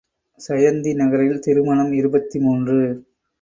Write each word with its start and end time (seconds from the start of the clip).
சயந்தி 0.39 0.93
நகரில் 0.95 1.39
திருமணம் 1.39 1.91
இருபத்து 1.91 2.41
மூன்று. 2.41 2.79